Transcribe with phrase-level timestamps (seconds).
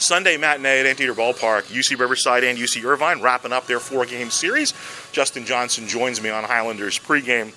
[0.00, 4.30] Sunday matinee at Anteater Ballpark, UC Riverside and UC Irvine wrapping up their four game
[4.30, 4.72] series.
[5.12, 7.52] Justin Johnson joins me on Highlanders pregame.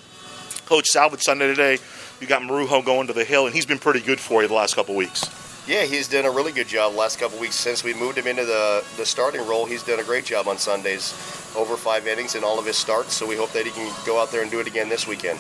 [0.66, 1.78] Coach Salvage Sunday today.
[2.20, 4.54] You got Marujo going to the hill, and he's been pretty good for you the
[4.54, 5.30] last couple weeks.
[5.68, 8.26] Yeah, he's done a really good job the last couple weeks since we moved him
[8.26, 9.66] into the, the starting role.
[9.66, 11.14] He's done a great job on Sundays,
[11.56, 13.14] over five innings in all of his starts.
[13.14, 15.40] So we hope that he can go out there and do it again this weekend.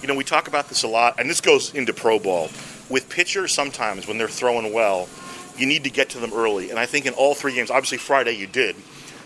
[0.00, 2.50] You know, we talk about this a lot, and this goes into pro ball.
[2.88, 5.08] With pitchers, sometimes when they're throwing well,
[5.56, 6.70] you need to get to them early.
[6.70, 8.76] And I think in all three games, obviously Friday you did,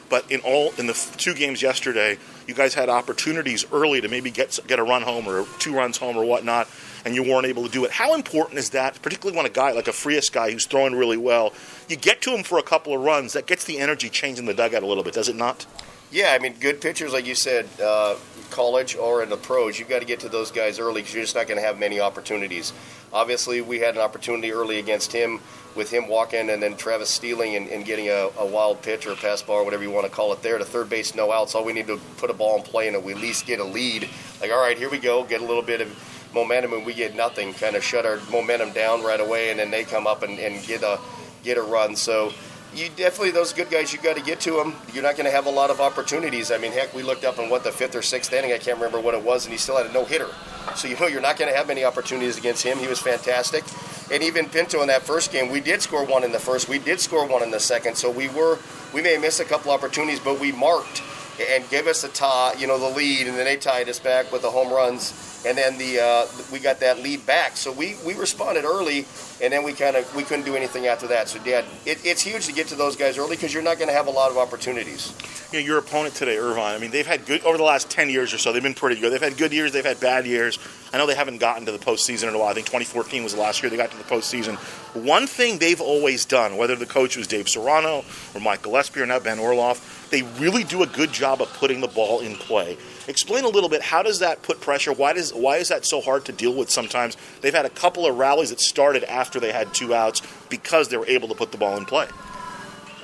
[0.08, 4.30] but in all in the two games yesterday, you guys had opportunities early to maybe
[4.30, 6.68] get get a run home or two runs home or whatnot,
[7.04, 7.90] and you weren't able to do it.
[7.90, 11.16] How important is that, particularly when a guy like a Frias guy who's throwing really
[11.16, 11.52] well,
[11.88, 14.54] you get to him for a couple of runs, that gets the energy changing the
[14.54, 15.66] dugout a little bit, does it not?
[16.12, 18.14] Yeah, I mean, good pitchers, like you said, uh,
[18.50, 21.24] college or in the pros, you've got to get to those guys early because you're
[21.24, 22.72] just not going to have many opportunities.
[23.12, 25.40] Obviously, we had an opportunity early against him
[25.74, 29.12] with him walking and then Travis stealing and, and getting a, a, wild pitch or
[29.12, 31.54] a pass ball whatever you want to call it there to third base, no outs.
[31.54, 33.64] All we need to put a ball in play and we at least get a
[33.64, 34.08] lead.
[34.40, 37.16] Like, all right, here we go, get a little bit of momentum and we get
[37.16, 37.52] nothing.
[37.54, 40.64] Kind of shut our momentum down right away, and then they come up and, and
[40.66, 41.00] get a
[41.42, 41.96] get a run.
[41.96, 42.32] So
[42.76, 44.74] you definitely those good guys you got to get to them.
[44.92, 46.50] You're not going to have a lot of opportunities.
[46.50, 48.52] I mean, heck, we looked up in what the fifth or sixth inning.
[48.52, 50.28] I can't remember what it was, and he still had a no hitter.
[50.74, 52.78] So you know you're not going to have many opportunities against him.
[52.78, 53.64] He was fantastic,
[54.12, 56.68] and even Pinto in that first game, we did score one in the first.
[56.68, 57.96] We did score one in the second.
[57.96, 58.58] So we were
[58.92, 61.02] we may missed a couple opportunities, but we marked
[61.50, 64.32] and gave us the tie, you know, the lead, and then they tied us back
[64.32, 67.56] with the home runs and then the uh, we got that lead back.
[67.56, 69.06] So we, we responded early,
[69.40, 71.28] and then we kind of we couldn't do anything after that.
[71.28, 73.88] So Dad, it, it's huge to get to those guys early because you're not going
[73.88, 75.14] to have a lot of opportunities.
[75.52, 76.74] Your opponent today, Irvine.
[76.74, 78.52] I mean, they've had good over the last ten years or so.
[78.52, 79.12] They've been pretty good.
[79.12, 79.72] They've had good years.
[79.72, 80.58] They've had bad years.
[80.92, 82.48] I know they haven't gotten to the postseason in a while.
[82.48, 84.56] I think 2014 was the last year they got to the postseason.
[84.94, 89.06] One thing they've always done, whether the coach was Dave Serrano or Mike Gillespie or
[89.06, 92.78] now Ben Orloff, they really do a good job of putting the ball in play.
[93.08, 93.82] Explain a little bit.
[93.82, 94.92] How does that put pressure?
[94.92, 96.70] Why does why is that so hard to deal with?
[96.70, 100.88] Sometimes they've had a couple of rallies that started after they had two outs because
[100.88, 102.08] they were able to put the ball in play.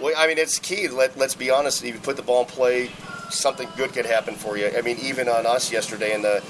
[0.00, 0.88] Well, I mean, it's key.
[0.88, 1.84] Let, let's be honest.
[1.84, 2.90] If you put the ball in play,
[3.30, 4.70] something good could happen for you.
[4.76, 6.40] I mean, even on us yesterday in the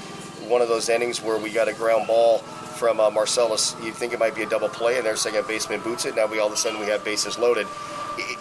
[0.47, 4.13] one of those innings where we got a ground ball from uh, Marcellus, you think
[4.13, 6.15] it might be a double play, and their second baseman boots it.
[6.15, 7.67] Now we all of a sudden we have bases loaded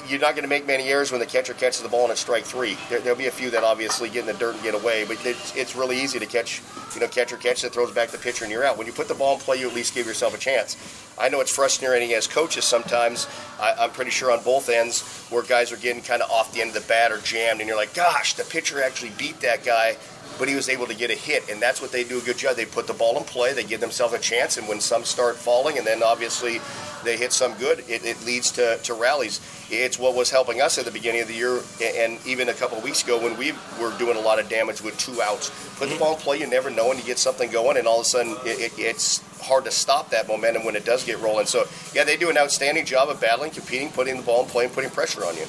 [0.08, 2.20] you're not going to make many errors when the catcher catches the ball and it's
[2.20, 2.76] strike three.
[2.88, 5.24] There, will be a few that obviously get in the dirt and get away, but
[5.24, 6.60] it's, it's really easy to catch.
[6.94, 8.76] You know, catcher catch that throws back the pitcher and you're out.
[8.76, 10.76] When you put the ball in play, you at least give yourself a chance.
[11.18, 13.26] I know it's frustrating as coaches sometimes.
[13.60, 16.60] I, I'm pretty sure on both ends where guys are getting kind of off the
[16.60, 19.64] end of the bat or jammed, and you're like, gosh, the pitcher actually beat that
[19.64, 19.96] guy
[20.38, 22.38] but he was able to get a hit, and that's what they do a good
[22.38, 22.56] job.
[22.56, 25.36] They put the ball in play, they give themselves a chance, and when some start
[25.36, 26.60] falling, and then obviously
[27.04, 29.40] they hit some good, it, it leads to, to rallies.
[29.70, 32.78] It's what was helping us at the beginning of the year, and even a couple
[32.78, 35.50] of weeks ago when we were doing a lot of damage with two outs.
[35.76, 35.98] Put the mm-hmm.
[35.98, 38.08] ball in play, you never know when you get something going, and all of a
[38.08, 41.46] sudden it, it, it's hard to stop that momentum when it does get rolling.
[41.46, 44.64] So, yeah, they do an outstanding job of battling, competing, putting the ball in play,
[44.64, 45.46] and putting pressure on you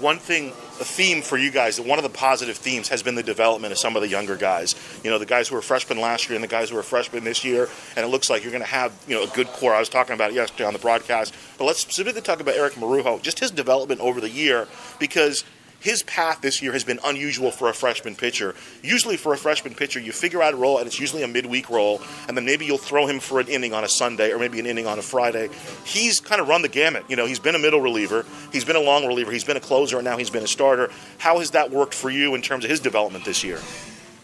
[0.00, 3.22] one thing, a theme for you guys, one of the positive themes has been the
[3.22, 4.74] development of some of the younger guys.
[5.02, 7.24] You know, the guys who were freshmen last year and the guys who are freshmen
[7.24, 9.74] this year, and it looks like you're going to have, you know, a good core.
[9.74, 12.74] I was talking about it yesterday on the broadcast, but let's specifically talk about Eric
[12.74, 14.68] Marujo, just his development over the year,
[14.98, 15.44] because–
[15.80, 18.54] his path this year has been unusual for a freshman pitcher.
[18.82, 21.70] Usually, for a freshman pitcher, you figure out a role, and it's usually a midweek
[21.70, 24.58] role, and then maybe you'll throw him for an inning on a Sunday or maybe
[24.58, 25.48] an inning on a Friday.
[25.84, 27.04] He's kind of run the gamut.
[27.08, 29.60] You know, he's been a middle reliever, he's been a long reliever, he's been a
[29.60, 30.90] closer, and now he's been a starter.
[31.18, 33.60] How has that worked for you in terms of his development this year?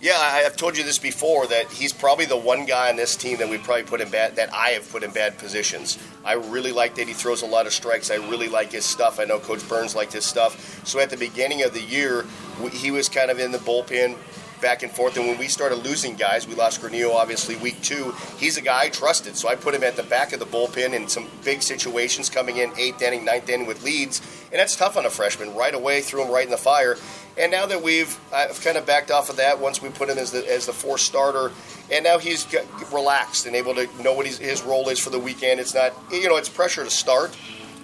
[0.02, 3.38] Yeah, I've told you this before that he's probably the one guy on this team
[3.38, 5.96] that we probably put in bad that I have put in bad positions.
[6.24, 8.10] I really like that he throws a lot of strikes.
[8.10, 9.20] I really like his stuff.
[9.20, 10.84] I know Coach Burns liked his stuff.
[10.84, 12.24] So at the beginning of the year,
[12.72, 14.16] he was kind of in the bullpen
[14.60, 15.16] back and forth.
[15.16, 18.12] And when we started losing guys, we lost Granillo obviously week two.
[18.38, 20.94] He's a guy I trusted, so I put him at the back of the bullpen
[20.94, 24.20] in some big situations, coming in eighth inning, ninth inning with leads,
[24.50, 25.54] and that's tough on a freshman.
[25.54, 26.96] Right away, threw him right in the fire.
[27.38, 30.18] And now that we've I've kind of backed off of that once we put him
[30.18, 31.50] as the as the fourth starter,
[31.90, 32.46] and now he's
[32.92, 35.58] relaxed and able to know what his role is for the weekend.
[35.60, 37.36] It's not you know it's pressure to start,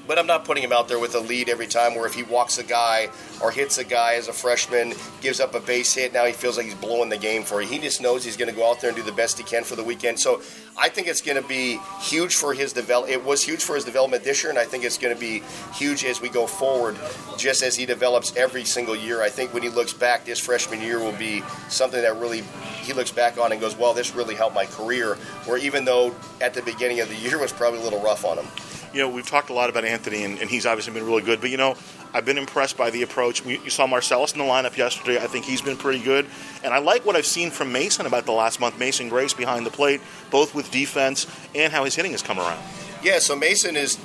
[0.09, 2.23] but I'm not putting him out there with a lead every time where if he
[2.23, 3.11] walks a guy
[3.43, 6.57] or hits a guy as a freshman, gives up a base hit, now he feels
[6.57, 7.69] like he's blowing the game for you.
[7.69, 9.65] He just knows he's going to go out there and do the best he can
[9.65, 10.19] for the weekend.
[10.19, 10.41] So
[10.79, 13.11] I think it's going to be huge for his develop.
[13.11, 15.43] It was huge for his development this year, and I think it's going to be
[15.75, 16.97] huge as we go forward,
[17.37, 19.23] just as he develops every single year.
[19.23, 22.45] I think when he looks back, this freshman year will be something that really
[22.81, 26.15] he looks back on and goes, "Well, this really helped my career." Where even though
[26.41, 28.47] at the beginning of the year was probably a little rough on him.
[28.99, 31.41] You know, we've talked a lot about Anthony, and, and he's obviously been really good.
[31.41, 31.77] But you know,
[32.13, 33.45] I've been impressed by the approach.
[33.45, 35.23] We, you saw Marcellus in the lineup yesterday.
[35.23, 36.27] I think he's been pretty good,
[36.65, 38.77] and I like what I've seen from Mason about the last month.
[38.77, 40.01] Mason Grace behind the plate,
[40.33, 42.61] both with defense and how his hitting has come around.
[43.01, 44.01] Yeah, so Mason is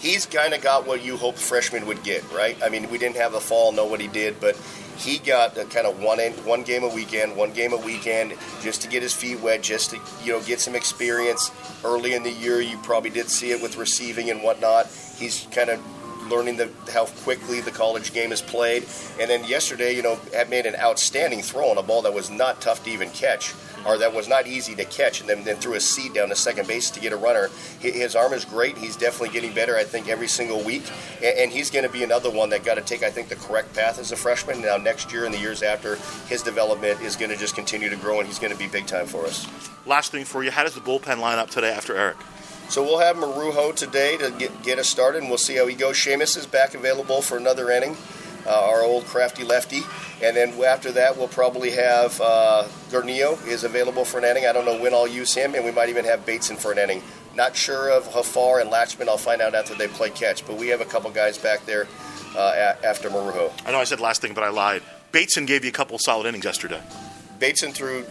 [0.00, 2.56] he's kind of got what you hoped freshmen would get, right?
[2.62, 4.56] I mean, we didn't have the fall, know what he did, but
[4.96, 8.82] he got a kind of one one game a weekend, one game a weekend, just
[8.82, 11.50] to get his feet wet, just to you know get some experience.
[11.84, 14.86] Early in the year, you probably did see it with receiving and whatnot.
[15.16, 15.80] He's kind of
[16.30, 18.86] learning the, how quickly the college game is played.
[19.20, 22.30] And then yesterday, you know, had made an outstanding throw on a ball that was
[22.30, 23.52] not tough to even catch,
[23.86, 26.36] or that was not easy to catch, and then, then threw a seed down to
[26.36, 27.50] second base to get a runner.
[27.80, 28.78] His arm is great.
[28.78, 30.90] He's definitely getting better, I think, every single week.
[31.22, 33.74] And he's going to be another one that got to take, I think, the correct
[33.74, 34.62] path as a freshman.
[34.62, 35.96] Now, next year and the years after,
[36.28, 38.86] his development is going to just continue to grow, and he's going to be big
[38.86, 39.48] time for us.
[39.86, 42.16] Last thing for you, how does the bullpen line up today after Eric?
[42.70, 45.74] So we'll have Marujo today to get, get us started, and we'll see how he
[45.74, 45.96] goes.
[45.96, 47.96] Seamus is back available for another inning,
[48.46, 49.82] uh, our old crafty lefty.
[50.22, 54.46] And then after that, we'll probably have uh, Granillo is available for an inning.
[54.46, 56.78] I don't know when I'll use him, and we might even have Bateson for an
[56.78, 57.02] inning.
[57.34, 59.08] Not sure of Hafar and Latchman.
[59.08, 60.46] I'll find out after they play catch.
[60.46, 61.88] But we have a couple guys back there
[62.36, 63.52] uh, after Marujo.
[63.66, 64.82] I know I said last thing, but I lied.
[65.10, 66.80] Bateson gave you a couple solid innings yesterday.
[67.40, 68.04] Bateson threw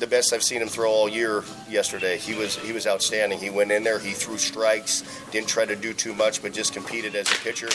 [0.00, 2.16] the best I've seen him throw all year yesterday.
[2.16, 3.38] He was he was outstanding.
[3.38, 6.72] He went in there, he threw strikes, didn't try to do too much, but just
[6.72, 7.68] competed as a pitcher.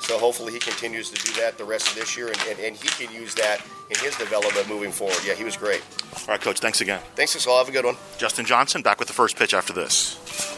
[0.00, 2.76] So hopefully he continues to do that the rest of this year, and, and, and
[2.76, 5.18] he can use that in his development moving forward.
[5.24, 5.80] Yeah, he was great.
[6.22, 6.58] All right, Coach.
[6.58, 7.00] Thanks again.
[7.14, 7.58] Thanks, all.
[7.58, 7.96] Have a good one.
[8.18, 10.50] Justin Johnson back with the first pitch after this.